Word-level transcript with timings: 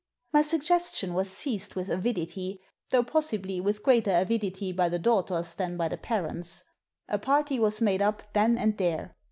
My 0.33 0.41
suggestion 0.41 1.13
was 1.13 1.29
seized 1.29 1.75
with 1.75 1.87
avidity, 1.89 2.59
though 2.89 3.03
possibly 3.03 3.61
with 3.61 3.83
greater 3.83 4.09
avidity 4.09 4.71
by 4.71 4.89
the 4.89 4.97
daughters 4.97 5.53
than 5.53 5.77
by 5.77 5.89
the 5.89 5.97
parents. 5.97 6.63
A 7.07 7.19
party 7.19 7.59
was 7.59 7.81
made 7.81 8.01
up 8.01 8.23
then 8.33 8.57
and 8.57 8.75
there. 8.79 9.15